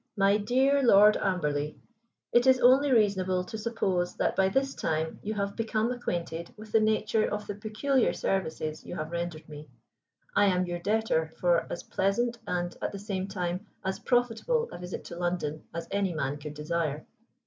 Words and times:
_MY 0.17 0.37
DEAR 0.37 0.81
LORD 0.81 1.15
AMBERLEY, 1.17 1.77
"It 2.31 2.47
is 2.47 2.59
only 2.59 2.91
reasonable 2.91 3.43
to 3.43 3.55
suppose 3.55 4.15
that 4.15 4.35
by 4.35 4.49
this 4.49 4.73
time 4.73 5.19
you 5.21 5.35
have 5.35 5.55
become 5.55 5.91
acquainted 5.91 6.51
with 6.57 6.71
the 6.71 6.79
nature 6.79 7.23
of 7.29 7.45
the 7.45 7.53
peculiar 7.53 8.11
services 8.11 8.83
you 8.83 8.95
have 8.95 9.11
rendered 9.11 9.47
me. 9.47 9.69
I 10.35 10.45
am 10.47 10.65
your 10.65 10.79
debtor 10.79 11.33
for 11.37 11.67
as 11.69 11.83
pleasant, 11.83 12.39
and, 12.47 12.75
at 12.81 12.91
the 12.93 12.97
same 12.97 13.27
time, 13.27 13.67
as 13.85 13.99
profitable 13.99 14.69
a 14.71 14.79
visit 14.79 15.03
to 15.05 15.15
London 15.15 15.65
as 15.71 15.87
any 15.91 16.15
man 16.15 16.37
could 16.37 16.55
desire. 16.55 17.05